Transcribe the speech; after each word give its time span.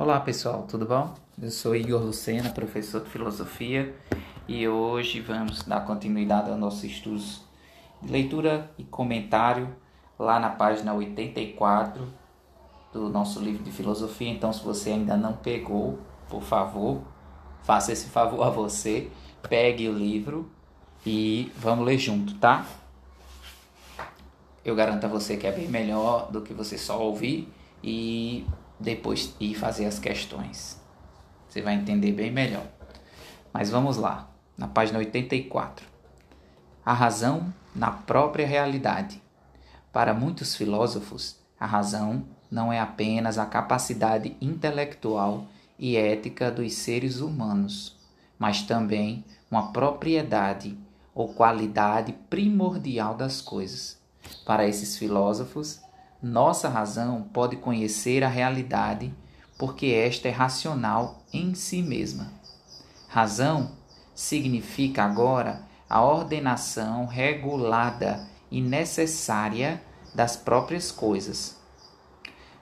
Olá 0.00 0.18
pessoal, 0.18 0.62
tudo 0.66 0.86
bom? 0.86 1.12
Eu 1.42 1.50
sou 1.50 1.76
Igor 1.76 2.00
Lucena, 2.00 2.48
professor 2.48 3.02
de 3.02 3.10
filosofia, 3.10 3.94
e 4.48 4.66
hoje 4.66 5.20
vamos 5.20 5.62
dar 5.64 5.84
continuidade 5.84 6.48
aos 6.48 6.58
nossos 6.58 6.84
estudos 6.84 7.42
de 8.00 8.10
leitura 8.10 8.70
e 8.78 8.84
comentário 8.84 9.68
lá 10.18 10.40
na 10.40 10.48
página 10.48 10.94
84 10.94 12.08
do 12.94 13.10
nosso 13.10 13.40
livro 13.40 13.62
de 13.62 13.70
filosofia. 13.70 14.30
Então, 14.30 14.50
se 14.54 14.64
você 14.64 14.88
ainda 14.88 15.18
não 15.18 15.34
pegou, 15.34 15.98
por 16.30 16.40
favor, 16.40 17.02
faça 17.62 17.92
esse 17.92 18.08
favor 18.08 18.42
a 18.42 18.48
você, 18.48 19.10
pegue 19.50 19.86
o 19.86 19.92
livro 19.92 20.50
e 21.04 21.52
vamos 21.58 21.84
ler 21.84 21.98
junto, 21.98 22.36
tá? 22.36 22.64
Eu 24.64 24.74
garanto 24.74 25.04
a 25.04 25.08
você 25.08 25.36
que 25.36 25.46
é 25.46 25.52
bem 25.52 25.68
melhor 25.68 26.32
do 26.32 26.40
que 26.40 26.54
você 26.54 26.78
só 26.78 26.98
ouvir 26.98 27.52
e 27.84 28.46
depois 28.80 29.34
ir 29.38 29.54
fazer 29.54 29.84
as 29.84 29.98
questões. 29.98 30.80
Você 31.48 31.60
vai 31.60 31.74
entender 31.74 32.12
bem 32.12 32.30
melhor. 32.30 32.66
Mas 33.52 33.70
vamos 33.70 33.96
lá, 33.96 34.30
na 34.56 34.66
página 34.66 34.98
84. 34.98 35.86
A 36.84 36.92
razão 36.92 37.52
na 37.74 37.90
própria 37.90 38.46
realidade. 38.46 39.22
Para 39.92 40.14
muitos 40.14 40.56
filósofos, 40.56 41.36
a 41.58 41.66
razão 41.66 42.24
não 42.50 42.72
é 42.72 42.80
apenas 42.80 43.38
a 43.38 43.46
capacidade 43.46 44.36
intelectual 44.40 45.46
e 45.78 45.96
ética 45.96 46.50
dos 46.50 46.72
seres 46.74 47.20
humanos, 47.20 47.96
mas 48.38 48.62
também 48.62 49.24
uma 49.50 49.72
propriedade 49.72 50.76
ou 51.14 51.28
qualidade 51.28 52.12
primordial 52.28 53.14
das 53.14 53.40
coisas. 53.40 53.98
Para 54.44 54.66
esses 54.66 54.96
filósofos, 54.96 55.80
nossa 56.22 56.68
razão 56.68 57.22
pode 57.32 57.56
conhecer 57.56 58.22
a 58.22 58.28
realidade 58.28 59.14
porque 59.58 59.86
esta 59.86 60.28
é 60.28 60.30
racional 60.30 61.22
em 61.32 61.54
si 61.54 61.82
mesma. 61.82 62.30
Razão 63.08 63.72
significa 64.14 65.02
agora 65.02 65.62
a 65.88 66.02
ordenação 66.02 67.06
regulada 67.06 68.28
e 68.50 68.60
necessária 68.60 69.82
das 70.14 70.36
próprias 70.36 70.92
coisas. 70.92 71.58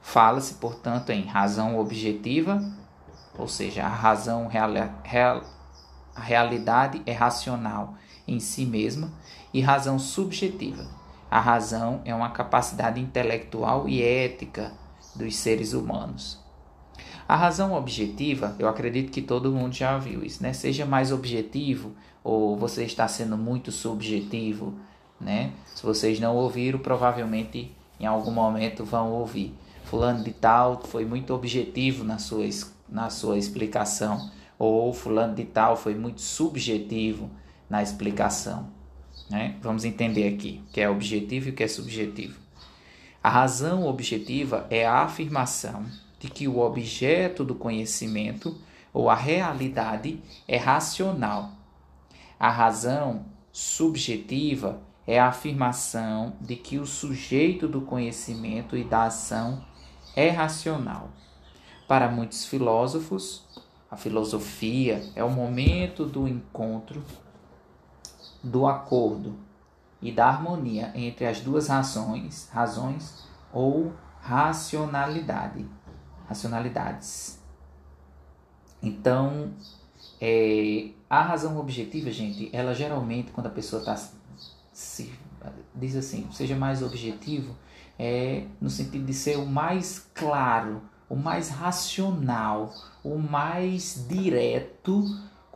Fala-se, 0.01 0.55
portanto, 0.55 1.11
em 1.11 1.25
razão 1.27 1.79
objetiva, 1.79 2.63
ou 3.37 3.49
seja, 3.49 3.85
a 3.85 3.89
razão 3.89 4.47
real, 4.47 4.71
real, 5.03 5.43
a 6.15 6.21
realidade 6.21 7.03
é 7.05 7.13
racional 7.13 7.95
em 8.27 8.39
si 8.39 8.65
mesma, 8.65 9.13
e 9.53 9.61
razão 9.61 9.99
subjetiva 9.99 10.98
a 11.31 11.41
razão 11.41 12.01
é 12.05 12.15
uma 12.15 12.31
capacidade 12.31 13.01
intelectual 13.01 13.89
e 13.89 14.03
ética 14.03 14.73
dos 15.15 15.37
seres 15.37 15.73
humanos. 15.73 16.39
A 17.29 17.37
razão 17.37 17.75
objetiva, 17.75 18.57
eu 18.59 18.67
acredito 18.67 19.13
que 19.13 19.21
todo 19.21 19.53
mundo 19.53 19.75
já 19.75 19.99
viu 19.99 20.25
isso, 20.25 20.43
né? 20.43 20.55
Seja 20.55 20.87
mais 20.87 21.13
objetivo 21.13 21.93
ou 22.25 22.57
você 22.57 22.85
está 22.85 23.07
sendo 23.07 23.37
muito 23.37 23.71
subjetivo, 23.71 24.75
né? 25.21 25.53
Se 25.75 25.83
vocês 25.83 26.19
não 26.19 26.35
ouviram, 26.35 26.79
provavelmente 26.79 27.71
em 28.01 28.07
algum 28.07 28.31
momento 28.31 28.85
vão 28.85 29.13
ouvir. 29.13 29.55
Fulano 29.85 30.25
de 30.25 30.33
tal 30.33 30.81
foi 30.85 31.05
muito 31.05 31.35
objetivo 31.35 32.05
na 32.05 32.19
sua, 32.19 32.49
na 32.89 33.11
sua 33.11 33.37
explicação, 33.37 34.31
ou 34.59 34.93
fulano 34.95 35.35
de 35.35 35.45
tal 35.45 35.77
foi 35.77 35.95
muito 35.95 36.23
subjetivo 36.23 37.31
na 37.69 37.83
explicação. 37.83 38.78
Né? 39.29 39.57
Vamos 39.61 39.85
entender 39.85 40.29
aqui 40.35 40.63
o 40.69 40.73
que 40.73 40.81
é 40.81 40.89
objetivo 40.89 41.49
e 41.49 41.51
o 41.51 41.55
que 41.55 41.63
é 41.63 41.69
subjetivo. 41.69 42.39
A 43.23 43.29
razão 43.29 43.87
objetiva 43.87 44.67
é 44.71 44.87
a 44.87 45.03
afirmação 45.03 45.85
de 46.19 46.29
que 46.29 46.49
o 46.49 46.59
objeto 46.59 47.45
do 47.45 47.55
conhecimento 47.55 48.57
ou 48.93 49.11
a 49.11 49.15
realidade 49.15 50.21
é 50.47 50.57
racional. 50.57 51.53
A 52.39 52.51
razão 52.51 53.27
subjetiva 53.53 54.81
é 55.07 55.19
a 55.19 55.29
afirmação 55.29 56.35
de 56.41 56.57
que 56.57 56.79
o 56.79 56.87
sujeito 56.87 57.67
do 57.67 57.81
conhecimento 57.81 58.77
e 58.77 58.85
da 58.85 59.05
ação 59.05 59.65
é 60.15 60.29
racional. 60.31 61.11
Para 61.87 62.09
muitos 62.09 62.45
filósofos, 62.45 63.45
a 63.91 63.97
filosofia 63.97 65.03
é 65.17 65.25
o 65.25 65.31
momento 65.31 66.05
do 66.05 66.29
encontro 66.29 67.03
do 68.43 68.67
acordo 68.67 69.37
e 70.01 70.13
da 70.13 70.29
harmonia 70.29 70.93
entre 70.95 71.27
as 71.27 71.41
duas 71.41 71.69
razões, 71.69 72.49
razões 72.53 73.27
ou 73.53 73.93
racionalidade, 74.21 75.67
racionalidades. 76.27 77.39
Então, 78.83 79.53
é, 80.21 80.91
a 81.11 81.23
razão 81.23 81.59
objetiva, 81.59 82.11
gente, 82.11 82.51
ela 82.53 82.75
geralmente 82.75 83.33
quando 83.33 83.47
a 83.47 83.51
pessoa 83.51 83.81
está 83.81 83.97
se 84.73 85.13
diz 85.75 85.97
assim, 85.97 86.29
seja 86.33 86.57
mais 86.57 86.83
objetivo, 86.83 87.57
é 87.99 88.45
no 88.61 88.71
sentido 88.71 89.05
de 89.05 89.15
ser 89.15 89.37
o 89.37 89.47
mais 89.47 90.09
claro, 90.15 90.83
o 91.09 91.17
mais 91.17 91.49
racional, 91.49 92.73
o 93.03 93.19
mais 93.19 94.07
direto 94.09 95.05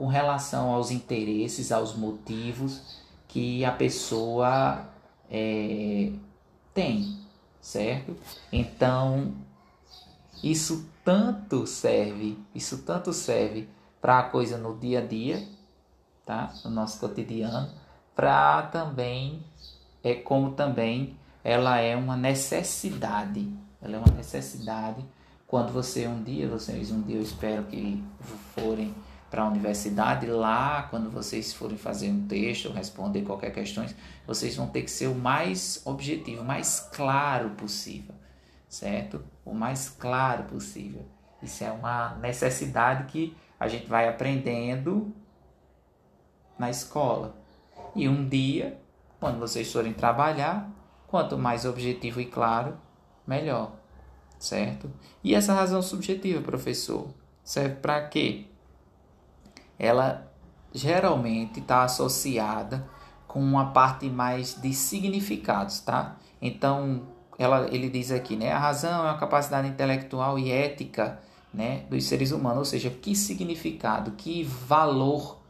com 0.03 0.09
relação 0.09 0.73
aos 0.73 0.91
interesses, 0.91 1.71
aos 1.71 1.95
motivos 1.95 2.83
que 3.29 3.65
a 3.65 3.71
pessoa 3.71 4.85
é, 5.31 6.11
tem, 6.75 7.21
certo? 7.61 8.17
Então, 8.53 9.33
isso 10.43 10.91
tanto 11.05 11.69
serve, 11.69 12.37
isso 12.53 12.79
tanto 12.79 13.13
serve 13.13 13.69
para 14.01 14.19
a 14.19 14.23
coisa 14.25 14.59
no 14.59 14.77
dia 14.77 14.99
a 14.99 15.07
dia, 15.07 15.47
tá? 16.27 16.53
No 16.65 16.73
nosso 16.73 16.99
cotidiano, 16.99 17.71
para 18.13 18.63
também 18.63 19.41
é 20.03 20.17
como 20.17 20.51
também 20.51 21.17
ela 21.45 21.79
é 21.79 21.95
uma 21.95 22.17
necessidade, 22.17 23.49
ela 23.81 23.95
é 23.95 23.99
uma 24.01 24.17
necessidade 24.17 25.05
quando 25.47 25.73
você 25.73 26.09
um 26.09 26.21
dia, 26.25 26.49
vocês 26.49 26.91
um 26.91 27.03
dia 27.03 27.19
eu 27.19 27.23
espero 27.23 27.63
que 27.67 28.03
forem 28.53 28.93
para 29.33 29.45
a 29.45 29.49
universidade, 29.49 30.27
lá, 30.27 30.83
quando 30.91 31.11
vocês 31.11 31.55
forem 31.55 31.79
fazer 31.79 32.11
um 32.11 32.27
texto 32.27 32.67
ou 32.67 32.75
responder 32.75 33.23
qualquer 33.23 33.51
questão, 33.51 33.83
vocês 34.27 34.55
vão 34.55 34.67
ter 34.67 34.83
que 34.83 34.91
ser 34.91 35.07
o 35.07 35.15
mais 35.15 35.81
objetivo, 35.87 36.43
o 36.43 36.45
mais 36.45 36.81
claro 36.95 37.49
possível, 37.53 38.15
certo? 38.69 39.25
O 39.43 39.55
mais 39.55 39.89
claro 39.89 40.45
possível. 40.45 41.07
Isso 41.43 41.65
é 41.65 41.73
uma 41.73 42.15
necessidade 42.17 43.11
que 43.11 43.35
a 43.59 43.69
gente 43.69 43.87
vai 43.87 44.07
aprendendo 44.07 45.11
na 46.59 46.69
escola. 46.69 47.35
E 47.97 48.07
um 48.11 48.29
dia, 48.29 48.79
quando 49.19 49.39
vocês 49.39 49.73
forem 49.73 49.95
trabalhar, 49.95 50.71
quanto 51.07 51.39
mais 51.39 51.65
objetivo 51.65 52.21
e 52.21 52.27
claro, 52.27 52.77
melhor, 53.27 53.73
certo? 54.39 54.93
E 55.25 55.35
essa 55.35 55.55
razão 55.55 55.81
subjetiva, 55.81 56.43
professor, 56.43 57.09
serve 57.43 57.77
para 57.77 58.07
quê? 58.09 58.52
Ela 59.83 60.33
geralmente 60.73 61.59
está 61.59 61.83
associada 61.83 62.89
com 63.27 63.41
uma 63.41 63.73
parte 63.73 64.09
mais 64.09 64.55
de 64.55 64.73
significados, 64.73 65.81
tá? 65.81 66.17
Então, 66.41 67.03
ela, 67.37 67.67
ele 67.75 67.91
diz 67.91 68.13
aqui, 68.13 68.37
né? 68.37 68.53
A 68.53 68.59
razão 68.59 69.01
é 69.01 69.11
uma 69.11 69.19
capacidade 69.19 69.67
intelectual 69.67 70.39
e 70.39 70.53
ética, 70.53 71.19
né, 71.53 71.85
dos 71.91 72.05
seres 72.05 72.31
humanos, 72.31 72.59
ou 72.59 72.65
seja, 72.65 72.89
que 72.89 73.15
significado, 73.15 74.13
que 74.13 74.45
valor, 74.45 75.41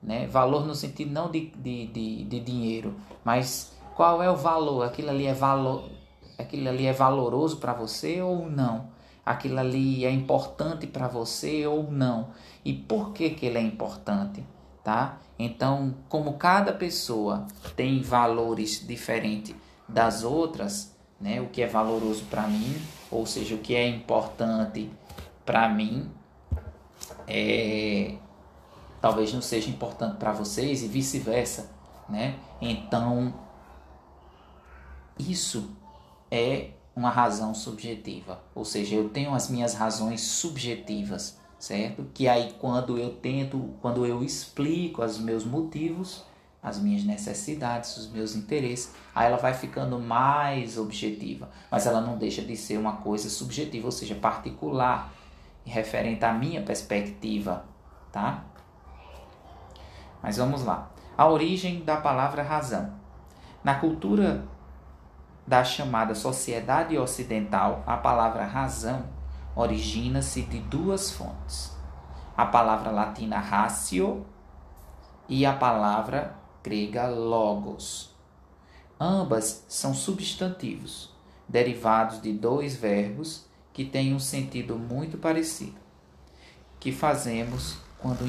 né? 0.00 0.26
Valor 0.28 0.64
no 0.64 0.74
sentido 0.74 1.10
não 1.10 1.28
de, 1.30 1.50
de, 1.56 1.86
de, 1.88 2.24
de 2.24 2.40
dinheiro, 2.40 2.94
mas 3.24 3.72
qual 3.96 4.22
é 4.22 4.30
o 4.30 4.36
valor? 4.36 4.84
Aquilo 4.84 5.10
ali 5.10 5.26
é 5.26 5.34
valor, 5.34 5.90
aquilo 6.38 6.68
ali 6.68 6.86
é 6.86 6.92
valoroso 6.92 7.56
para 7.56 7.74
você 7.74 8.22
ou 8.22 8.48
não? 8.48 8.88
Aquilo 9.24 9.58
ali 9.58 10.04
é 10.04 10.10
importante 10.10 10.86
para 10.86 11.08
você 11.08 11.66
ou 11.66 11.90
não 11.90 12.28
e 12.64 12.72
por 12.72 13.12
que, 13.12 13.30
que 13.30 13.46
ele 13.46 13.58
é 13.58 13.62
importante, 13.62 14.44
tá? 14.82 15.18
Então, 15.38 15.94
como 16.08 16.34
cada 16.34 16.72
pessoa 16.72 17.46
tem 17.76 18.02
valores 18.02 18.86
diferentes 18.86 19.54
das 19.88 20.22
outras, 20.22 20.94
né? 21.20 21.40
O 21.40 21.48
que 21.48 21.62
é 21.62 21.66
valoroso 21.66 22.24
para 22.24 22.46
mim, 22.46 22.76
ou 23.10 23.26
seja, 23.26 23.54
o 23.54 23.58
que 23.58 23.74
é 23.74 23.86
importante 23.88 24.90
para 25.44 25.68
mim, 25.68 26.10
é 27.26 28.14
talvez 29.00 29.32
não 29.32 29.40
seja 29.40 29.70
importante 29.70 30.16
para 30.18 30.32
vocês 30.32 30.82
e 30.82 30.88
vice-versa, 30.88 31.70
né? 32.08 32.36
Então, 32.60 33.32
isso 35.18 35.70
é 36.30 36.70
uma 36.94 37.10
razão 37.10 37.54
subjetiva, 37.54 38.40
ou 38.54 38.64
seja, 38.64 38.96
eu 38.96 39.08
tenho 39.08 39.34
as 39.34 39.48
minhas 39.48 39.74
razões 39.74 40.20
subjetivas, 40.20 41.38
certo? 41.58 42.04
Que 42.12 42.28
aí 42.28 42.54
quando 42.58 42.98
eu 42.98 43.10
tento, 43.14 43.74
quando 43.80 44.04
eu 44.04 44.22
explico 44.22 45.02
os 45.02 45.18
meus 45.18 45.44
motivos, 45.44 46.24
as 46.62 46.78
minhas 46.78 47.04
necessidades, 47.04 47.96
os 47.96 48.10
meus 48.10 48.34
interesses, 48.34 48.94
aí 49.14 49.26
ela 49.26 49.38
vai 49.38 49.54
ficando 49.54 49.98
mais 49.98 50.76
objetiva, 50.76 51.48
mas 51.70 51.86
ela 51.86 52.00
não 52.00 52.18
deixa 52.18 52.42
de 52.42 52.56
ser 52.56 52.76
uma 52.76 52.96
coisa 52.96 53.30
subjetiva, 53.30 53.86
ou 53.86 53.92
seja, 53.92 54.14
particular. 54.14 55.12
referente 55.64 56.24
à 56.24 56.32
minha 56.32 56.62
perspectiva, 56.62 57.64
tá? 58.10 58.44
Mas 60.22 60.36
vamos 60.36 60.64
lá. 60.64 60.90
A 61.16 61.28
origem 61.28 61.84
da 61.84 61.98
palavra 61.98 62.42
razão. 62.42 62.92
Na 63.62 63.74
cultura 63.74 64.44
da 65.50 65.64
chamada 65.64 66.14
sociedade 66.14 66.96
ocidental, 66.96 67.82
a 67.84 67.96
palavra 67.96 68.46
razão 68.46 69.06
origina-se 69.56 70.42
de 70.42 70.60
duas 70.60 71.10
fontes: 71.10 71.76
a 72.36 72.46
palavra 72.46 72.92
latina 72.92 73.40
ratio 73.40 74.24
e 75.28 75.44
a 75.44 75.52
palavra 75.52 76.36
grega 76.62 77.08
logos. 77.08 78.14
Ambas 79.00 79.64
são 79.68 79.92
substantivos, 79.92 81.12
derivados 81.48 82.22
de 82.22 82.32
dois 82.32 82.76
verbos 82.76 83.44
que 83.72 83.84
têm 83.84 84.14
um 84.14 84.20
sentido 84.20 84.78
muito 84.78 85.18
parecido, 85.18 85.80
que 86.78 86.92
fazemos 86.92 87.76
quando 87.98 88.24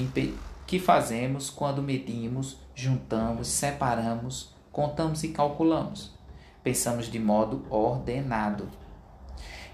que 0.66 0.80
fazemos 0.80 1.52
quando 1.52 1.84
medimos, 1.84 2.58
juntamos, 2.74 3.48
separamos, 3.48 4.56
contamos 4.72 5.24
e 5.24 5.28
calculamos. 5.28 6.20
Pensamos 6.64 7.08
de 7.08 7.20
modo 7.20 7.66
ordenado. 7.70 8.70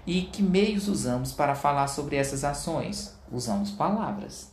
E 0.06 0.22
que 0.22 0.42
meios 0.42 0.88
usamos 0.88 1.32
para 1.32 1.54
falar 1.54 1.88
sobre 1.88 2.16
essas 2.16 2.44
ações? 2.44 3.18
Usamos 3.30 3.70
palavras. 3.70 4.52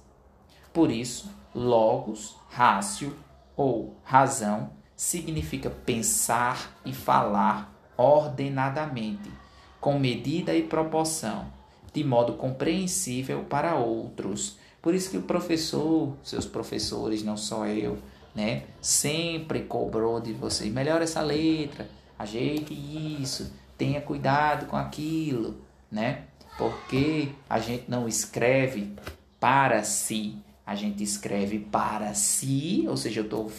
Por 0.74 0.92
isso, 0.92 1.32
logos, 1.54 2.36
rácio 2.50 3.16
ou 3.56 3.96
razão 4.04 4.70
significa 4.96 5.70
pensar 5.70 6.78
e 6.86 6.94
falar 6.94 7.74
ordenadamente, 7.98 9.32
com 9.80 9.98
medida 9.98 10.54
e 10.54 10.64
proporção, 10.64 11.46
de 11.94 12.04
modo 12.04 12.34
compreensível 12.34 13.46
para 13.46 13.76
outros. 13.76 14.58
Por 14.82 14.94
isso 14.94 15.10
que 15.10 15.18
o 15.18 15.22
professor, 15.22 16.14
seus 16.24 16.46
professores, 16.46 17.24
não 17.24 17.38
só 17.38 17.66
eu, 17.66 17.98
né, 18.34 18.64
sempre 18.82 19.62
cobrou 19.62 20.20
de 20.20 20.34
vocês, 20.34 20.72
melhore 20.72 21.06
essa 21.06 21.22
letra, 21.22 21.90
ajeite 22.18 22.74
isso, 22.74 23.54
tenha 23.78 24.02
cuidado 24.02 24.68
com 24.68 24.76
aquilo, 24.76 25.62
né? 25.92 26.24
Porque 26.58 27.30
a 27.50 27.60
gente 27.60 27.86
não 27.90 28.08
escreve 28.08 28.94
para 29.40 29.84
si, 29.84 30.38
a 30.66 30.74
gente 30.74 31.04
escreve 31.04 31.60
para 31.60 32.14
si, 32.14 32.86
ou 32.88 32.98
seja, 32.98 33.20
eu 33.22 33.26
estou 33.26 33.52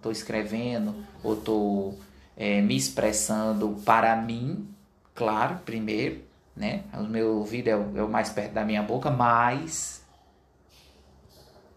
tô 0.00 0.10
escrevendo 0.10 0.94
ou 1.22 1.34
estou 1.34 1.98
é, 2.36 2.60
me 2.60 2.76
expressando 2.76 3.76
para 3.84 4.16
mim, 4.16 4.68
claro, 5.14 5.58
primeiro, 5.64 6.22
né? 6.56 6.84
O 6.94 7.04
meu 7.04 7.38
ouvido 7.38 7.68
é 7.68 7.76
o, 7.76 7.98
é 7.98 8.02
o 8.02 8.08
mais 8.08 8.30
perto 8.30 8.52
da 8.52 8.64
minha 8.64 8.82
boca, 8.82 9.10
mas 9.10 10.04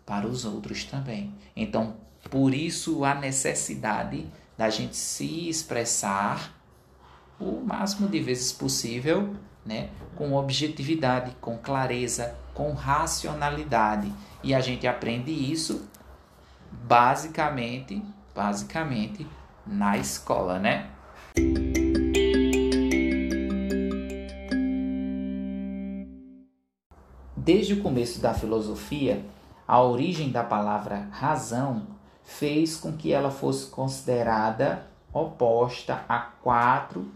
para 0.05 0.27
os 0.27 0.45
outros 0.45 0.85
também. 0.85 1.33
Então, 1.55 1.95
por 2.29 2.53
isso 2.53 3.03
a 3.03 3.13
necessidade 3.13 4.25
da 4.57 4.69
gente 4.69 4.95
se 4.95 5.47
expressar 5.47 6.51
o 7.39 7.61
máximo 7.63 8.07
de 8.07 8.19
vezes 8.19 8.51
possível, 8.51 9.35
né, 9.63 9.89
com 10.15 10.33
objetividade, 10.33 11.35
com 11.39 11.57
clareza, 11.57 12.35
com 12.53 12.73
racionalidade. 12.73 14.11
E 14.43 14.55
a 14.55 14.59
gente 14.59 14.87
aprende 14.87 15.31
isso 15.31 15.87
basicamente, 16.71 18.01
basicamente 18.33 19.27
na 19.65 19.97
escola, 19.97 20.57
né? 20.57 20.89
Desde 27.35 27.75
o 27.75 27.81
começo 27.81 28.19
da 28.19 28.33
filosofia, 28.33 29.23
a 29.67 29.81
origem 29.81 30.31
da 30.31 30.43
palavra 30.43 31.07
razão 31.11 31.96
fez 32.27 32.75
com 32.75 32.91
que 32.91 33.13
ela 33.13 33.31
fosse 33.31 33.67
considerada 33.67 34.85
oposta 35.13 36.03
a 36.09 36.19
quatro 36.19 37.09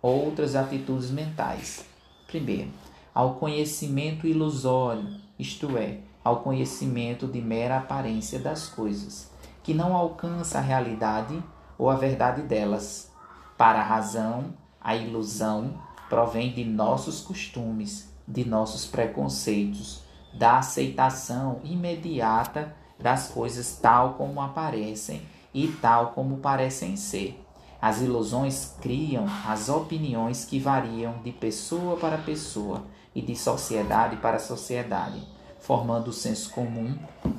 outras 0.00 0.56
atitudes 0.56 1.10
mentais. 1.10 1.84
Primeiro, 2.26 2.70
ao 3.14 3.34
conhecimento 3.34 4.26
ilusório, 4.26 5.20
isto 5.38 5.76
é, 5.76 6.00
ao 6.24 6.40
conhecimento 6.40 7.26
de 7.28 7.40
mera 7.40 7.76
aparência 7.76 8.38
das 8.38 8.66
coisas, 8.66 9.30
que 9.62 9.74
não 9.74 9.94
alcança 9.94 10.58
a 10.58 10.62
realidade 10.62 11.40
ou 11.78 11.90
a 11.90 11.94
verdade 11.94 12.42
delas. 12.42 13.12
Para 13.56 13.80
a 13.80 13.84
razão, 13.84 14.54
a 14.80 14.96
ilusão 14.96 15.74
provém 16.08 16.52
de 16.52 16.64
nossos 16.64 17.20
costumes, 17.20 18.10
de 18.26 18.44
nossos 18.44 18.86
preconceitos, 18.86 20.02
da 20.32 20.58
aceitação 20.58 21.60
imediata 21.62 22.74
das 23.06 23.28
coisas 23.28 23.78
tal 23.80 24.14
como 24.14 24.40
aparecem 24.40 25.22
e 25.54 25.68
tal 25.68 26.08
como 26.08 26.38
parecem 26.38 26.96
ser. 26.96 27.40
As 27.80 28.00
ilusões 28.00 28.74
criam 28.80 29.26
as 29.46 29.68
opiniões 29.68 30.44
que 30.44 30.58
variam 30.58 31.14
de 31.22 31.30
pessoa 31.30 31.96
para 31.96 32.18
pessoa 32.18 32.82
e 33.14 33.22
de 33.22 33.36
sociedade 33.36 34.16
para 34.16 34.40
sociedade, 34.40 35.22
formando 35.60 36.08
o 36.08 36.12
senso 36.12 36.50
comum 36.50 36.98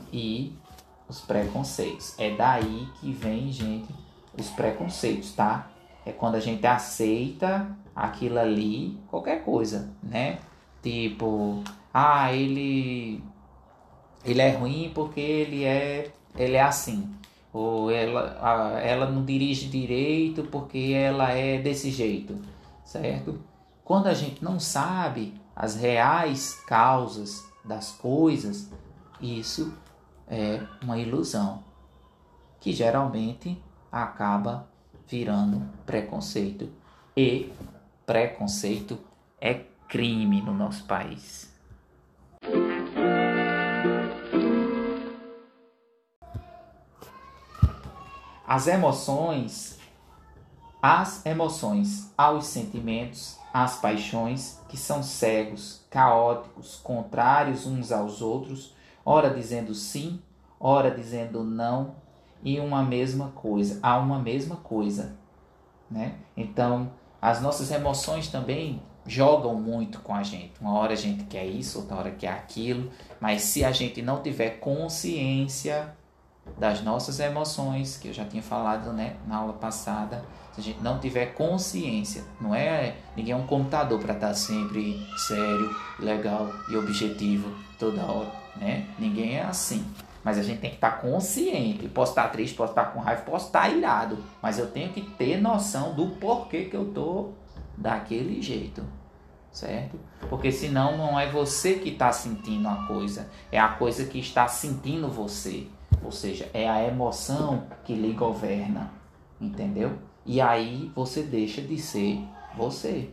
e 0.10 0.56
os 1.10 1.20
preconceitos. 1.20 2.18
É 2.18 2.34
daí 2.34 2.88
que 3.02 3.12
vem, 3.12 3.52
gente, 3.52 3.94
os 4.40 4.48
preconceitos, 4.52 5.34
tá? 5.34 5.68
É 6.06 6.14
quando 6.14 6.36
a 6.36 6.40
gente 6.40 6.66
aceita 6.66 7.76
aquilo 7.94 8.40
ali, 8.40 8.98
qualquer 9.10 9.44
coisa, 9.44 9.92
né? 10.02 10.40
Tipo, 10.82 11.62
ah, 11.94 12.32
ele 12.32 13.22
ele 14.28 14.42
é 14.42 14.52
ruim 14.52 14.92
porque 14.94 15.22
ele 15.22 15.64
é, 15.64 16.12
ele 16.36 16.56
é 16.56 16.62
assim. 16.62 17.10
Ou 17.54 17.90
ela, 17.90 18.80
ela 18.82 19.10
não 19.10 19.24
dirige 19.24 19.68
direito 19.68 20.44
porque 20.44 20.92
ela 20.94 21.32
é 21.32 21.58
desse 21.58 21.90
jeito, 21.90 22.38
certo? 22.84 23.40
Quando 23.84 24.08
a 24.08 24.14
gente 24.14 24.44
não 24.44 24.60
sabe 24.60 25.34
as 25.56 25.76
reais 25.76 26.56
causas 26.68 27.44
das 27.64 27.92
coisas, 27.94 28.70
isso 29.22 29.74
é 30.28 30.62
uma 30.84 30.98
ilusão 30.98 31.64
que 32.60 32.74
geralmente 32.74 33.58
acaba 33.90 34.68
virando 35.08 35.66
preconceito. 35.86 36.70
E 37.16 37.52
preconceito 38.06 39.00
é 39.40 39.62
crime 39.88 40.42
no 40.42 40.54
nosso 40.54 40.84
país. 40.84 41.57
As 48.48 48.66
emoções, 48.66 49.78
as 50.82 51.26
emoções, 51.26 52.14
aos 52.18 52.46
sentimentos, 52.46 53.38
às 53.54 53.76
paixões, 53.76 54.62
que 54.70 54.78
são 54.78 55.04
cegos, 55.04 55.86
caóticos, 55.90 56.80
contrários 56.82 57.68
uns 57.68 57.92
aos 57.92 58.22
outros, 58.22 58.74
ora 59.06 59.30
dizendo 59.30 59.76
sim, 59.76 60.22
ora 60.58 60.90
dizendo 60.90 61.44
não, 61.44 61.96
e 62.42 62.58
uma 62.58 62.84
mesma 62.84 63.34
coisa, 63.36 63.80
há 63.84 63.98
uma 63.98 64.18
mesma 64.18 64.56
coisa, 64.56 65.18
né? 65.92 66.16
Então, 66.38 66.90
as 67.22 67.42
nossas 67.42 67.70
emoções 67.70 68.30
também 68.30 68.82
jogam 69.06 69.56
muito 69.56 70.00
com 70.00 70.16
a 70.16 70.24
gente. 70.24 70.54
Uma 70.62 70.74
hora 70.74 70.94
a 70.94 70.98
gente 70.98 71.26
quer 71.26 71.46
isso, 71.46 71.80
outra 71.80 71.98
hora 71.98 72.12
quer 72.12 72.30
aquilo, 72.30 72.90
mas 73.20 73.42
se 73.42 73.66
a 73.66 73.74
gente 73.74 74.02
não 74.02 74.22
tiver 74.22 74.60
consciência 74.62 75.94
das 76.58 76.82
nossas 76.82 77.20
emoções, 77.20 77.98
que 77.98 78.08
eu 78.08 78.14
já 78.14 78.26
tinha 78.26 78.44
falado 78.44 78.92
né, 78.94 79.16
na 79.28 79.38
aula 79.38 79.54
passada, 79.54 80.24
se 80.54 80.62
a 80.62 80.64
gente 80.64 80.82
não 80.82 81.00
tiver 81.00 81.28
consciência, 81.34 82.24
não 82.42 82.54
é 82.54 82.96
ninguém 83.16 83.34
é 83.34 83.36
um 83.36 83.46
computador 83.46 84.00
para 84.00 84.14
estar 84.16 84.34
sempre 84.34 85.06
sério, 85.28 85.76
legal 86.00 86.52
e 86.70 86.76
objetivo 86.76 87.52
toda 87.78 88.04
hora, 88.04 88.32
né? 88.56 88.88
Ninguém 88.98 89.38
é 89.38 89.44
assim. 89.44 89.86
Mas 90.24 90.38
a 90.38 90.44
gente 90.44 90.60
tem 90.60 90.72
que 90.72 90.76
estar 90.76 91.00
consciente. 91.00 91.88
Posso 91.88 92.12
estar 92.12 92.28
triste, 92.30 92.56
posso 92.56 92.72
estar 92.72 92.86
com 92.86 93.00
raiva, 93.00 93.22
posso 93.22 93.46
estar 93.46 93.70
irado, 93.70 94.18
mas 94.42 94.60
eu 94.60 94.70
tenho 94.70 94.92
que 94.92 95.02
ter 95.02 95.40
noção 95.40 95.94
do 95.94 96.08
porquê 96.16 96.66
que 96.66 96.76
eu 96.76 96.86
tô 96.92 97.30
daquele 97.78 98.42
jeito, 98.42 98.84
certo? 99.52 99.98
Porque 100.28 100.52
senão 100.52 100.98
não 100.98 101.20
é 101.20 101.30
você 101.30 101.76
que 101.76 101.90
está 101.90 102.12
sentindo 102.12 102.68
a 102.68 102.88
coisa, 102.88 103.30
é 103.52 103.60
a 103.60 103.70
coisa 103.70 104.06
que 104.06 104.20
está 104.20 104.48
sentindo 104.48 105.08
você. 105.08 105.68
Ou 106.04 106.12
seja, 106.12 106.50
é 106.54 106.70
a 106.70 106.84
emoção 106.84 107.68
que 107.84 107.94
lhe 107.94 108.14
governa, 108.14 108.92
entendeu? 109.40 109.98
E 110.26 110.42
aí 110.42 110.92
você 110.96 111.24
deixa 111.24 111.62
de 111.62 111.78
ser 111.78 112.22
você. 112.56 113.10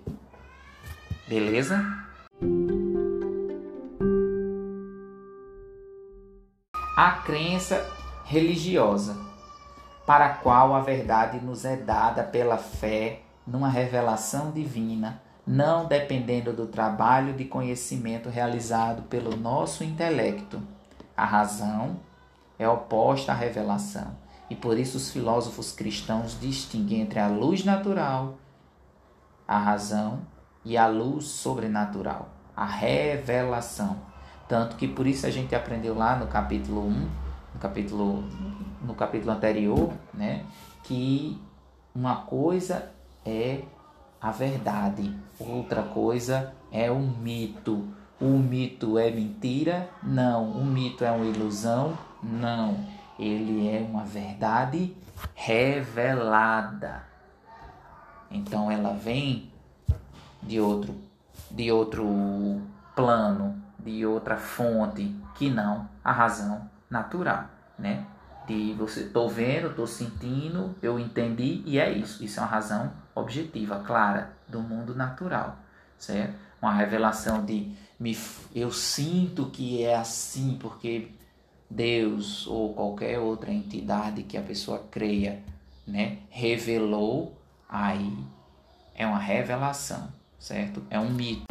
Beleza? 1.29 1.85
A 6.97 7.11
crença 7.25 7.85
religiosa, 8.25 9.17
para 10.07 10.27
a 10.27 10.35
qual 10.35 10.75
a 10.75 10.81
verdade 10.81 11.39
nos 11.45 11.65
é 11.65 11.77
dada 11.77 12.23
pela 12.23 12.57
fé 12.57 13.21
numa 13.47 13.69
revelação 13.69 14.51
divina, 14.51 15.23
não 15.47 15.87
dependendo 15.87 16.53
do 16.53 16.67
trabalho 16.67 17.35
de 17.35 17.45
conhecimento 17.45 18.29
realizado 18.29 19.03
pelo 19.03 19.37
nosso 19.37 19.85
intelecto. 19.85 20.63
A 21.17 21.25
razão 21.25 21.97
é 22.59 22.69
oposta 22.69 23.33
à 23.33 23.35
revelação, 23.35 24.17
e 24.49 24.55
por 24.55 24.79
isso 24.79 24.97
os 24.97 25.11
filósofos 25.11 25.73
cristãos 25.73 26.39
distinguem 26.41 27.01
entre 27.01 27.19
a 27.19 27.29
luz 27.29 27.65
natural, 27.65 28.35
a 29.47 29.59
razão, 29.59 30.21
e 30.65 30.77
a 30.77 30.87
luz 30.87 31.27
sobrenatural, 31.27 32.29
a 32.57 32.65
revelação. 32.65 33.99
Tanto 34.49 34.77
que 34.77 34.89
por 34.89 35.07
isso 35.07 35.27
a 35.27 35.31
gente 35.31 35.55
aprendeu 35.55 35.95
lá 35.95 36.17
no 36.17 36.27
capítulo 36.27 36.87
1, 36.87 36.91
no 37.55 37.61
capítulo, 37.61 38.25
no 38.83 38.95
capítulo 38.95 39.33
anterior, 39.33 39.93
né, 40.13 40.45
que 40.83 41.41
uma 41.95 42.17
coisa 42.17 42.91
é 43.25 43.63
a 44.21 44.31
verdade, 44.31 45.15
outra 45.39 45.83
coisa 45.83 46.55
é 46.73 46.91
o 46.91 46.99
mito. 46.99 47.87
O 48.21 48.39
mito 48.39 48.99
é 48.99 49.11
mentira? 49.11 49.89
Não. 50.03 50.51
O 50.51 50.65
mito 50.65 51.05
é 51.05 51.11
uma 51.11 51.27
ilusão? 51.27 51.97
Não. 52.25 52.77
Ele 53.19 53.69
é 53.69 53.81
uma 53.81 54.05
verdade 54.05 54.97
revelada. 55.35 57.05
Então 58.31 58.71
ela 58.71 58.95
vem 58.95 59.53
de 60.43 60.61
outro 60.61 60.95
de 61.51 61.71
outro 61.71 62.61
plano, 62.97 63.57
de 63.79 64.05
outra 64.05 64.37
fonte 64.37 65.15
que 65.35 65.51
não 65.51 65.89
a 66.03 66.11
razão 66.11 66.69
natural, 66.91 67.45
né? 67.79 68.07
De 68.47 68.75
você 68.75 69.05
tô 69.05 69.29
vendo, 69.29 69.75
tô 69.75 69.87
sentindo, 69.87 70.75
eu 70.83 70.99
entendi 70.99 71.63
e 71.65 71.79
é 71.79 71.91
isso. 71.91 72.23
Isso 72.25 72.41
é 72.41 72.43
uma 72.43 72.49
razão 72.49 72.93
objetiva, 73.15 73.81
clara 73.81 74.33
do 74.49 74.61
mundo 74.61 74.95
natural, 74.95 75.57
certo? 75.97 76.35
Uma 76.61 76.73
revelação 76.73 77.45
de 77.45 77.75
me, 77.99 78.17
eu 78.55 78.71
sinto 78.71 79.47
que 79.47 79.83
é 79.83 79.97
assim 79.97 80.59
porque 80.61 81.11
Deus 81.69 82.47
ou 82.47 82.73
qualquer 82.75 83.19
outra 83.19 83.53
entidade 83.53 84.23
que 84.23 84.37
a 84.37 84.43
pessoa 84.43 84.85
creia, 84.91 85.43
né, 85.87 86.19
revelou, 86.31 87.33
aí 87.69 88.13
é 88.95 89.07
uma 89.07 89.19
revelação, 89.19 90.09
certo? 90.39 90.83
É 90.89 90.99
um 90.99 91.11
mito. 91.11 91.45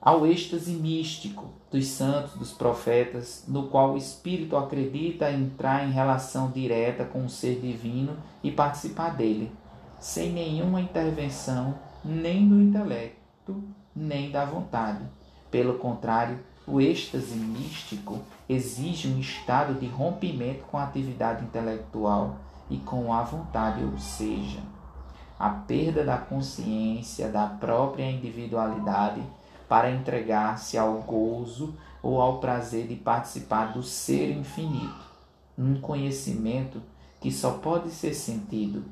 Ao 0.00 0.26
êxtase 0.26 0.72
místico 0.72 1.52
dos 1.70 1.86
santos, 1.88 2.34
dos 2.34 2.52
profetas, 2.52 3.44
no 3.46 3.68
qual 3.68 3.92
o 3.92 3.98
espírito 3.98 4.56
acredita 4.56 5.30
entrar 5.30 5.86
em 5.86 5.92
relação 5.92 6.50
direta 6.50 7.04
com 7.04 7.26
o 7.26 7.28
ser 7.28 7.60
divino 7.60 8.16
e 8.42 8.50
participar 8.50 9.10
dele, 9.10 9.52
sem 10.00 10.32
nenhuma 10.32 10.80
intervenção 10.80 11.78
nem 12.04 12.48
do 12.48 12.60
intelecto, 12.60 13.62
nem 13.94 14.30
da 14.30 14.44
vontade. 14.44 15.04
Pelo 15.50 15.78
contrário, 15.78 16.38
o 16.66 16.80
êxtase 16.80 17.34
místico 17.34 18.20
exige 18.48 19.08
um 19.08 19.18
estado 19.18 19.74
de 19.74 19.86
rompimento 19.86 20.64
com 20.70 20.76
a 20.76 20.84
atividade 20.84 21.44
intelectual 21.44 22.36
e 22.68 22.76
com 22.76 23.12
a 23.12 23.22
vontade, 23.22 23.82
ou 23.82 23.98
seja, 23.98 24.60
a 25.38 25.48
perda 25.48 26.04
da 26.04 26.18
consciência 26.18 27.28
da 27.28 27.46
própria 27.46 28.10
individualidade 28.10 29.22
para 29.68 29.90
entregar-se 29.90 30.76
ao 30.76 30.94
gozo 30.94 31.74
ou 32.02 32.20
ao 32.20 32.38
prazer 32.38 32.86
de 32.86 32.96
participar 32.96 33.72
do 33.72 33.82
ser 33.82 34.30
infinito, 34.30 35.06
um 35.56 35.80
conhecimento 35.80 36.82
que 37.20 37.30
só 37.30 37.52
pode 37.52 37.90
ser 37.90 38.14
sentido 38.14 38.84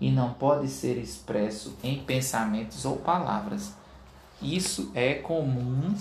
e 0.00 0.10
não 0.10 0.32
pode 0.32 0.68
ser 0.68 0.98
expresso 0.98 1.76
em 1.82 2.02
pensamentos 2.02 2.84
ou 2.84 2.96
palavras. 2.96 3.74
Isso 4.42 4.90
é 4.92 5.14
comum 5.14 5.94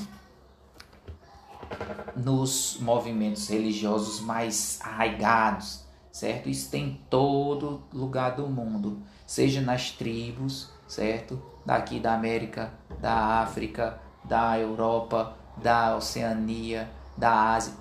nos 2.16 2.78
movimentos 2.82 3.48
religiosos 3.48 4.20
mais 4.20 4.80
arraigados, 4.82 5.86
certo? 6.12 6.50
Isso 6.50 6.70
tem 6.70 6.84
em 6.86 7.02
todo 7.10 7.84
lugar 7.94 8.36
do 8.36 8.48
mundo, 8.48 9.02
seja 9.26 9.62
nas 9.62 9.92
tribos, 9.92 10.70
certo? 10.88 11.42
Daqui 11.66 12.00
da 12.00 12.16
América, 12.16 12.74
da 13.00 13.42
África, 13.42 14.00
da 14.24 14.58
Europa, 14.58 15.36
da 15.58 15.96
Oceania, 15.96 16.90
da 17.16 17.54
Ásia. 17.54 17.74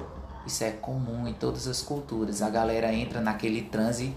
Isso 0.46 0.62
é 0.64 0.70
comum 0.70 1.26
em 1.26 1.34
todas 1.34 1.66
as 1.66 1.82
culturas. 1.82 2.42
A 2.42 2.50
galera 2.50 2.92
entra 2.92 3.20
naquele 3.20 3.62
transe. 3.62 4.14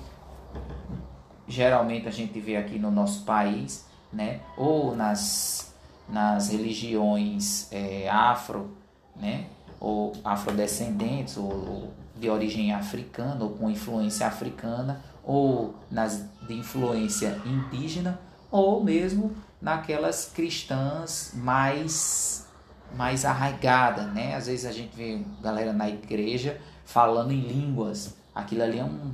Geralmente 1.47 2.07
a 2.07 2.12
gente 2.12 2.39
vê 2.39 2.55
aqui 2.55 2.79
no 2.79 2.91
nosso 2.91 3.23
país, 3.23 3.85
né? 4.12 4.41
Ou 4.57 4.95
nas, 4.95 5.73
nas 6.07 6.50
religiões 6.50 7.72
é, 7.72 8.10
afro, 8.10 8.72
né? 9.15 9.45
Ou 9.79 10.13
afrodescendentes, 10.24 11.38
ou, 11.38 11.51
ou 11.51 11.93
de 12.15 12.29
origem 12.29 12.74
africana, 12.74 13.43
ou 13.43 13.51
com 13.51 13.69
influência 13.69 14.27
africana, 14.27 15.01
ou 15.24 15.75
nas 15.89 16.25
de 16.48 16.53
influência 16.53 17.41
indígena, 17.45 18.19
ou 18.51 18.83
mesmo 18.83 19.36
naquelas 19.62 20.25
cristãs 20.25 21.31
mais 21.36 22.48
mais 22.95 23.25
arraigada, 23.25 24.03
né? 24.03 24.36
Às 24.36 24.45
vezes 24.45 24.65
a 24.65 24.72
gente 24.72 24.95
vê 24.95 25.24
galera 25.41 25.74
na 25.74 25.89
igreja 25.89 26.62
falando 26.86 27.31
em 27.31 27.41
línguas. 27.41 28.15
Aquilo 28.36 28.62
ali 28.62 28.77
é 28.77 28.83
um, 28.83 29.12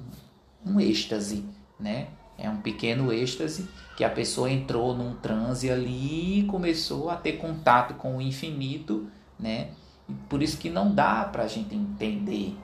um 0.66 0.80
êxtase, 0.80 1.46
né? 1.80 2.08
É 2.38 2.50
um 2.50 2.58
pequeno 2.58 3.14
êxtase 3.14 3.70
que 4.00 4.06
a 4.06 4.10
pessoa 4.10 4.50
entrou 4.50 4.96
num 4.96 5.14
transe 5.16 5.70
ali 5.70 6.40
e 6.40 6.44
começou 6.46 7.10
a 7.10 7.18
ter 7.18 7.34
contato 7.34 7.96
com 7.96 8.16
o 8.16 8.22
infinito, 8.22 9.10
né? 9.38 9.72
Por 10.30 10.42
isso 10.42 10.58
que 10.58 10.70
não 10.70 10.96
dá 10.96 11.26
para 11.26 11.44
a 11.44 11.48
gente 11.48 11.76
entender, 11.76 12.56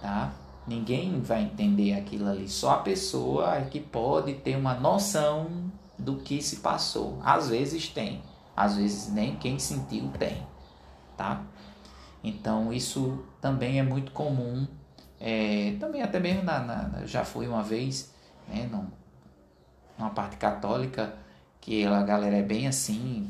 tá? 0.00 0.32
Ninguém 0.64 1.20
vai 1.20 1.42
entender 1.42 1.92
aquilo 1.94 2.28
ali. 2.28 2.48
Só 2.48 2.70
a 2.70 2.78
pessoa 2.78 3.56
é 3.56 3.62
que 3.62 3.80
pode 3.80 4.34
ter 4.34 4.56
uma 4.56 4.74
noção 4.74 5.72
do 5.98 6.18
que 6.18 6.40
se 6.40 6.58
passou. 6.58 7.18
Às 7.20 7.48
vezes 7.48 7.88
tem, 7.88 8.22
às 8.56 8.76
vezes 8.76 9.12
nem 9.12 9.34
quem 9.34 9.58
sentiu 9.58 10.08
tem, 10.16 10.40
tá? 11.16 11.42
Então 12.22 12.72
isso 12.72 13.24
também 13.40 13.80
é 13.80 13.82
muito 13.82 14.12
comum. 14.12 14.68
É, 15.18 15.74
também 15.80 16.00
até 16.00 16.20
mesmo 16.20 16.44
na, 16.44 16.60
na, 16.60 17.06
já 17.06 17.24
fui 17.24 17.48
uma 17.48 17.64
vez, 17.64 18.14
né, 18.46 18.68
num, 18.70 18.86
numa 19.98 20.10
parte 20.10 20.36
católica 20.36 21.14
que 21.60 21.84
a 21.84 22.02
galera 22.02 22.36
é 22.36 22.42
bem 22.42 22.68
assim, 22.68 23.28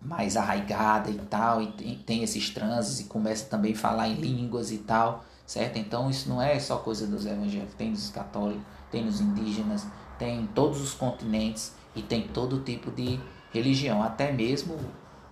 mais 0.00 0.36
arraigada 0.36 1.10
e 1.10 1.18
tal, 1.18 1.62
e 1.62 1.72
tem, 1.72 1.96
tem 1.96 2.22
esses 2.22 2.50
transes 2.50 3.00
e 3.00 3.04
começa 3.04 3.46
também 3.46 3.72
a 3.72 3.76
falar 3.76 4.08
em 4.08 4.14
línguas 4.14 4.70
e 4.70 4.78
tal, 4.78 5.24
certo? 5.46 5.78
Então 5.78 6.10
isso 6.10 6.28
não 6.28 6.40
é 6.40 6.58
só 6.58 6.76
coisa 6.76 7.06
dos 7.06 7.26
evangélicos, 7.26 7.74
tem 7.74 7.90
nos 7.90 8.10
católicos, 8.10 8.62
tem 8.90 9.04
nos 9.04 9.20
indígenas, 9.20 9.86
tem 10.18 10.42
em 10.42 10.46
todos 10.46 10.80
os 10.80 10.94
continentes 10.94 11.72
e 11.94 12.02
tem 12.02 12.28
todo 12.28 12.60
tipo 12.60 12.90
de 12.90 13.18
religião, 13.52 14.02
até 14.02 14.32
mesmo 14.32 14.78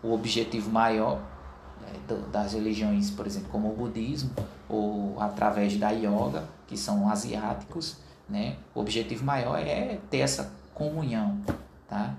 o 0.02 0.12
objetivo 0.12 0.70
maior 0.70 1.20
né, 1.80 2.16
das 2.32 2.52
religiões, 2.52 3.10
por 3.10 3.26
exemplo, 3.26 3.48
como 3.50 3.70
o 3.70 3.76
budismo 3.76 4.30
ou 4.68 5.20
através 5.20 5.76
da 5.76 5.90
yoga, 5.90 6.44
que 6.66 6.76
são 6.76 7.08
asiáticos, 7.08 7.96
né? 8.28 8.56
O 8.74 8.80
objetivo 8.80 9.24
maior 9.24 9.58
é 9.58 9.98
ter 10.10 10.18
essa 10.18 10.52
comunhão, 10.74 11.40
tá? 11.88 12.14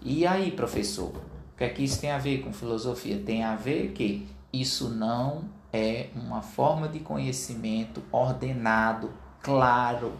E 0.00 0.26
aí, 0.26 0.50
professor, 0.50 1.08
o 1.08 1.56
que 1.56 1.64
é 1.64 1.68
que 1.68 1.82
isso 1.82 2.00
tem 2.00 2.10
a 2.10 2.18
ver 2.18 2.42
com 2.42 2.52
filosofia? 2.52 3.22
Tem 3.24 3.42
a 3.42 3.56
ver 3.56 3.92
que 3.92 4.28
isso 4.52 4.88
não 4.90 5.44
é 5.72 6.08
uma 6.14 6.42
forma 6.42 6.88
de 6.88 7.00
conhecimento 7.00 8.02
ordenado, 8.12 9.10
claro, 9.42 10.12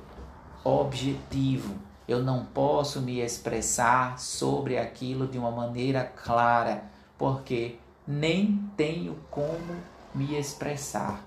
objetivo. 0.65 1.75
Eu 2.09 2.23
não 2.23 2.45
posso 2.45 3.01
me 3.01 3.21
expressar 3.21 4.19
sobre 4.19 4.79
aquilo 4.79 5.27
de 5.27 5.39
uma 5.39 5.51
maneira 5.51 6.05
clara, 6.05 6.85
porque 7.17 7.77
nem 8.07 8.69
tenho 8.77 9.17
como 9.31 9.77
me 10.15 10.39
expressar. 10.39 11.25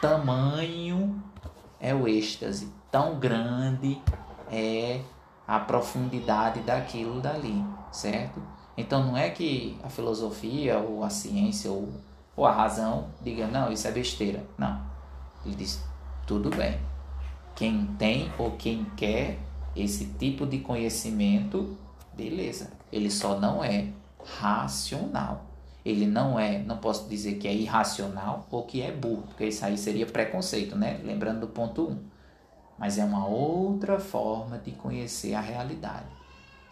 Tamanho 0.00 1.22
é 1.86 1.94
o 1.94 2.08
êxtase, 2.08 2.68
tão 2.90 3.16
grande 3.20 4.02
é 4.50 5.00
a 5.46 5.60
profundidade 5.60 6.58
daquilo 6.62 7.20
dali, 7.20 7.64
certo? 7.92 8.42
Então 8.76 9.06
não 9.06 9.16
é 9.16 9.30
que 9.30 9.78
a 9.84 9.88
filosofia 9.88 10.78
ou 10.78 11.04
a 11.04 11.10
ciência 11.10 11.70
ou, 11.70 11.88
ou 12.34 12.44
a 12.44 12.50
razão 12.50 13.06
diga, 13.22 13.46
não, 13.46 13.70
isso 13.70 13.86
é 13.86 13.92
besteira. 13.92 14.44
Não. 14.58 14.82
Ele 15.44 15.54
diz, 15.54 15.80
tudo 16.26 16.50
bem. 16.50 16.76
Quem 17.54 17.86
tem 17.96 18.32
ou 18.36 18.50
quem 18.56 18.84
quer 18.96 19.38
esse 19.76 20.06
tipo 20.06 20.44
de 20.44 20.58
conhecimento, 20.58 21.76
beleza. 22.16 22.72
Ele 22.90 23.12
só 23.12 23.38
não 23.38 23.62
é 23.62 23.90
racional. 24.40 25.44
Ele 25.86 26.04
não 26.04 26.36
é, 26.36 26.58
não 26.58 26.78
posso 26.78 27.08
dizer 27.08 27.34
que 27.34 27.46
é 27.46 27.54
irracional 27.54 28.44
ou 28.50 28.64
que 28.64 28.82
é 28.82 28.90
burro, 28.90 29.22
porque 29.22 29.46
isso 29.46 29.64
aí 29.64 29.78
seria 29.78 30.04
preconceito, 30.04 30.74
né? 30.74 31.00
Lembrando 31.04 31.42
do 31.42 31.46
ponto 31.46 31.86
1. 31.86 31.90
Um. 31.92 31.98
mas 32.76 32.98
é 32.98 33.04
uma 33.04 33.24
outra 33.24 34.00
forma 34.00 34.58
de 34.58 34.72
conhecer 34.72 35.32
a 35.34 35.40
realidade. 35.40 36.08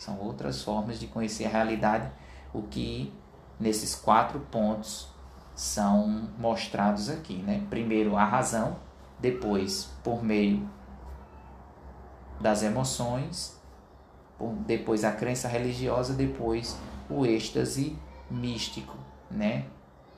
São 0.00 0.18
outras 0.18 0.64
formas 0.64 0.98
de 0.98 1.06
conhecer 1.06 1.44
a 1.44 1.48
realidade, 1.48 2.10
o 2.52 2.62
que 2.62 3.14
nesses 3.60 3.94
quatro 3.94 4.40
pontos 4.50 5.06
são 5.54 6.28
mostrados 6.36 7.08
aqui, 7.08 7.36
né? 7.36 7.64
Primeiro 7.70 8.16
a 8.16 8.24
razão, 8.24 8.78
depois 9.20 9.90
por 10.02 10.24
meio 10.24 10.68
das 12.40 12.64
emoções, 12.64 13.56
depois 14.66 15.04
a 15.04 15.12
crença 15.12 15.46
religiosa, 15.46 16.14
depois 16.14 16.76
o 17.08 17.24
êxtase 17.24 17.96
místico, 18.30 18.96
né? 19.30 19.66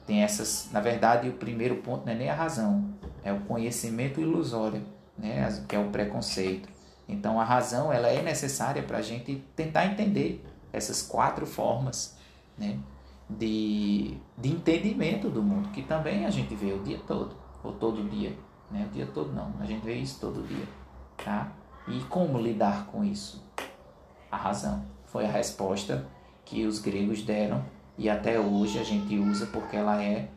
Tem 0.06 0.22
essas, 0.22 0.68
na 0.72 0.80
verdade, 0.80 1.28
o 1.28 1.32
primeiro 1.32 1.76
ponto 1.76 2.06
não 2.06 2.12
é 2.12 2.16
nem 2.16 2.30
a 2.30 2.34
razão, 2.34 2.94
é 3.24 3.32
o 3.32 3.40
conhecimento 3.40 4.20
ilusório, 4.20 4.82
né? 5.18 5.64
Que 5.68 5.74
é 5.74 5.78
o 5.78 5.90
preconceito. 5.90 6.68
Então 7.08 7.40
a 7.40 7.44
razão 7.44 7.92
ela 7.92 8.08
é 8.08 8.22
necessária 8.22 8.82
para 8.82 8.98
a 8.98 9.02
gente 9.02 9.44
tentar 9.54 9.86
entender 9.86 10.44
essas 10.72 11.02
quatro 11.02 11.46
formas, 11.46 12.16
né? 12.56 12.78
De, 13.28 14.16
de 14.38 14.48
entendimento 14.48 15.28
do 15.28 15.42
mundo, 15.42 15.70
que 15.70 15.82
também 15.82 16.24
a 16.24 16.30
gente 16.30 16.54
vê 16.54 16.72
o 16.72 16.78
dia 16.82 17.00
todo, 17.06 17.36
ou 17.64 17.72
todo 17.72 18.08
dia, 18.08 18.36
né? 18.70 18.86
O 18.88 18.94
dia 18.94 19.06
todo 19.06 19.32
não, 19.32 19.52
a 19.60 19.64
gente 19.64 19.84
vê 19.84 19.94
isso 19.94 20.20
todo 20.20 20.46
dia, 20.46 20.66
tá? 21.24 21.52
E 21.88 22.00
como 22.04 22.38
lidar 22.38 22.86
com 22.86 23.04
isso? 23.04 23.44
A 24.30 24.36
razão 24.36 24.84
foi 25.06 25.24
a 25.24 25.30
resposta 25.30 26.06
que 26.44 26.64
os 26.64 26.78
gregos 26.78 27.22
deram 27.22 27.64
e 27.98 28.08
até 28.10 28.38
hoje 28.38 28.78
a 28.78 28.84
gente 28.84 29.18
usa 29.18 29.46
porque 29.46 29.76
ela 29.76 30.02
é 30.02 30.28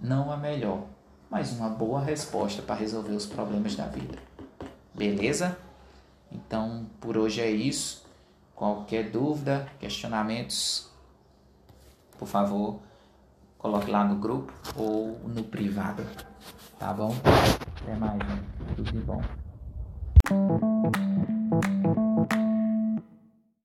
não 0.00 0.30
a 0.30 0.36
melhor, 0.36 0.84
mas 1.30 1.52
uma 1.52 1.68
boa 1.68 2.00
resposta 2.00 2.62
para 2.62 2.74
resolver 2.74 3.12
os 3.12 3.26
problemas 3.26 3.74
da 3.74 3.86
vida. 3.86 4.18
Beleza? 4.94 5.56
Então, 6.30 6.86
por 7.00 7.16
hoje 7.16 7.40
é 7.40 7.50
isso. 7.50 8.04
Qualquer 8.54 9.10
dúvida, 9.10 9.68
questionamentos, 9.80 10.88
por 12.18 12.28
favor, 12.28 12.78
coloque 13.58 13.90
lá 13.90 14.04
no 14.04 14.16
grupo 14.16 14.52
ou 14.76 15.18
no 15.26 15.42
privado. 15.42 16.04
Tá 16.78 16.92
bom? 16.92 17.14
Até 17.82 17.96
mais, 17.96 18.18
gente. 18.18 18.76
Tudo 18.76 18.92
de 18.92 19.00
bom. 19.00 19.20